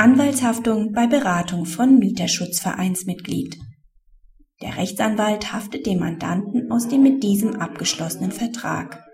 [0.00, 3.58] Anwaltshaftung bei Beratung von Mieterschutzvereinsmitglied.
[4.62, 9.04] Der Rechtsanwalt haftet dem Mandanten aus dem mit diesem abgeschlossenen Vertrag.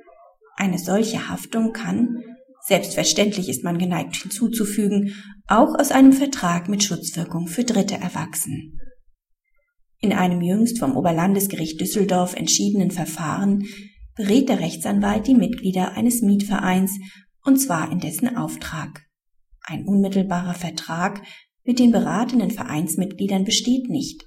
[0.54, 2.22] Eine solche Haftung kann,
[2.60, 5.12] selbstverständlich ist man geneigt hinzuzufügen,
[5.48, 8.78] auch aus einem Vertrag mit Schutzwirkung für Dritte erwachsen.
[9.98, 13.64] In einem jüngst vom Oberlandesgericht Düsseldorf entschiedenen Verfahren
[14.14, 16.92] berät der Rechtsanwalt die Mitglieder eines Mietvereins
[17.44, 19.05] und zwar in dessen Auftrag.
[19.68, 21.22] Ein unmittelbarer Vertrag
[21.64, 24.24] mit den beratenden Vereinsmitgliedern besteht nicht.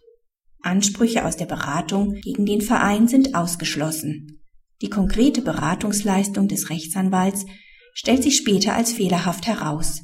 [0.61, 4.41] Ansprüche aus der Beratung gegen den Verein sind ausgeschlossen.
[4.81, 7.45] Die konkrete Beratungsleistung des Rechtsanwalts
[7.93, 10.01] stellt sich später als fehlerhaft heraus.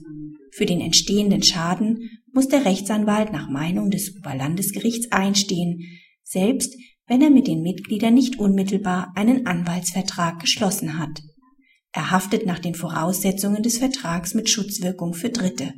[0.51, 5.81] Für den entstehenden Schaden muss der Rechtsanwalt nach Meinung des Oberlandesgerichts einstehen,
[6.23, 6.73] selbst
[7.07, 11.21] wenn er mit den Mitgliedern nicht unmittelbar einen Anwaltsvertrag geschlossen hat.
[11.95, 15.73] Er haftet nach den Voraussetzungen des Vertrags mit Schutzwirkung für Dritte.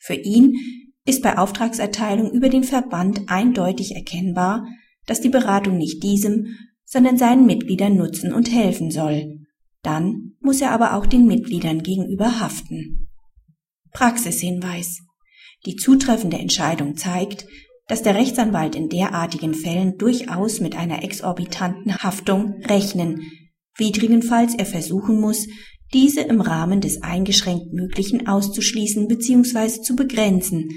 [0.00, 0.56] Für ihn
[1.04, 4.66] ist bei Auftragserteilung über den Verband eindeutig erkennbar,
[5.06, 9.38] dass die Beratung nicht diesem, sondern seinen Mitgliedern nutzen und helfen soll.
[9.82, 13.08] Dann muss er aber auch den Mitgliedern gegenüber haften.
[13.92, 14.98] Praxishinweis.
[15.64, 17.46] Die zutreffende Entscheidung zeigt,
[17.86, 23.22] dass der Rechtsanwalt in derartigen Fällen durchaus mit einer exorbitanten Haftung rechnen,
[23.76, 25.46] widrigenfalls er versuchen muss,
[25.92, 29.82] diese im Rahmen des eingeschränkt Möglichen auszuschließen bzw.
[29.82, 30.70] zu begrenzen,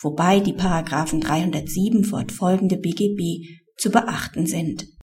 [0.00, 4.86] wobei die Paragraphen 307 fortfolgende BGB zu beachten sind